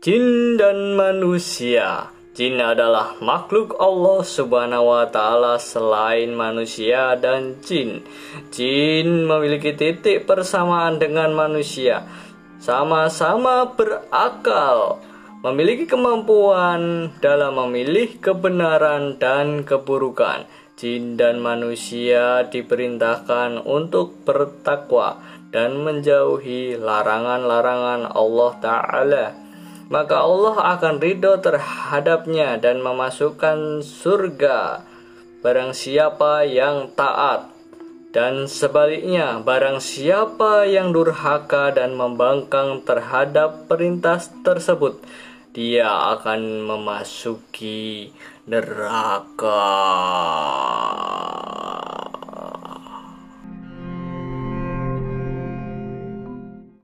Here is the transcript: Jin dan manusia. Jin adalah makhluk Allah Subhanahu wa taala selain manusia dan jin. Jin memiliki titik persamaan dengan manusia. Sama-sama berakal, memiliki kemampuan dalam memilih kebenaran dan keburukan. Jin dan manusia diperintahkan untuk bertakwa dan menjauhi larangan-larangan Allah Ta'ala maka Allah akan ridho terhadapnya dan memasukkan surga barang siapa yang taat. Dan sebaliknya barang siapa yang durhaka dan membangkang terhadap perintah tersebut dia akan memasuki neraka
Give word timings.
Jin 0.00 0.56
dan 0.56 0.96
manusia. 0.96 2.08
Jin 2.32 2.56
adalah 2.56 3.20
makhluk 3.20 3.76
Allah 3.76 4.24
Subhanahu 4.24 4.96
wa 4.96 5.04
taala 5.12 5.60
selain 5.60 6.32
manusia 6.32 7.20
dan 7.20 7.60
jin. 7.60 8.00
Jin 8.48 9.28
memiliki 9.28 9.76
titik 9.76 10.24
persamaan 10.24 10.96
dengan 10.96 11.36
manusia. 11.36 12.08
Sama-sama 12.64 13.76
berakal, 13.76 15.04
memiliki 15.44 15.84
kemampuan 15.84 17.12
dalam 17.20 17.60
memilih 17.60 18.24
kebenaran 18.24 19.20
dan 19.20 19.68
keburukan. 19.68 20.48
Jin 20.80 21.20
dan 21.20 21.44
manusia 21.44 22.48
diperintahkan 22.48 23.68
untuk 23.68 24.24
bertakwa 24.24 25.20
dan 25.52 25.76
menjauhi 25.76 26.80
larangan-larangan 26.80 28.08
Allah 28.16 28.52
Ta'ala 28.64 29.49
maka 29.90 30.22
Allah 30.22 30.78
akan 30.78 31.02
ridho 31.02 31.42
terhadapnya 31.42 32.62
dan 32.62 32.78
memasukkan 32.78 33.82
surga 33.82 34.86
barang 35.42 35.74
siapa 35.74 36.46
yang 36.46 36.94
taat. 36.94 37.50
Dan 38.10 38.50
sebaliknya 38.50 39.38
barang 39.38 39.78
siapa 39.78 40.66
yang 40.66 40.90
durhaka 40.90 41.70
dan 41.70 41.94
membangkang 41.94 42.82
terhadap 42.82 43.70
perintah 43.70 44.18
tersebut 44.42 44.98
dia 45.50 45.90
akan 46.14 46.62
memasuki 46.62 48.14
neraka 48.46 49.66